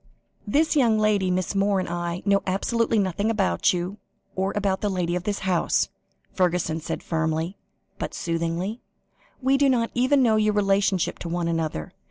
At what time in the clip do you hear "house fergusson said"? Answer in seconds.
5.45-7.03